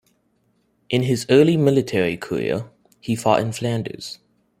In 0.89 1.03
his 1.03 1.27
early 1.29 1.57
military 1.57 2.17
career, 2.17 2.71
he 2.99 3.15
fought 3.15 3.39
in 3.39 3.51
Flanders. 3.51 4.17